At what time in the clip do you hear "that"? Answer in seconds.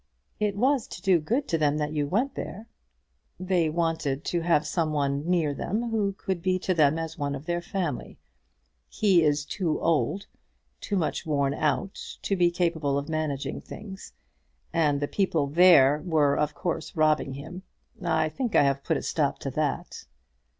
1.77-1.93, 19.51-20.05